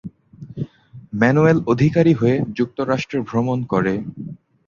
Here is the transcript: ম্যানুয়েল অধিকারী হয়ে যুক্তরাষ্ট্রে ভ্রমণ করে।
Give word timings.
ম্যানুয়েল 1.13 1.57
অধিকারী 1.67 2.13
হয়ে 2.13 2.35
যুক্তরাষ্ট্রে 2.57 3.17
ভ্রমণ 3.29 3.59
করে। 3.71 3.93